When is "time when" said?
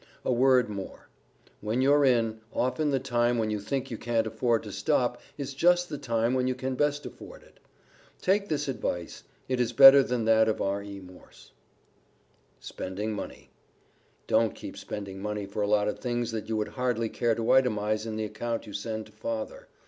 2.99-3.51, 5.99-6.47